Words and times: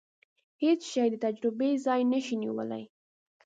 هیڅ 0.63 0.81
شی 0.91 1.07
د 1.11 1.15
تجربې 1.25 1.71
ځای 1.85 2.01
نشي 2.11 2.35
نیولای. 2.43 2.83